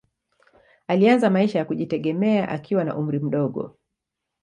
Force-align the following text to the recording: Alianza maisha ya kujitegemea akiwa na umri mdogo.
Alianza 0.87 1.29
maisha 1.29 1.59
ya 1.59 1.65
kujitegemea 1.65 2.49
akiwa 2.49 2.83
na 2.83 2.97
umri 2.97 3.19
mdogo. 3.19 3.77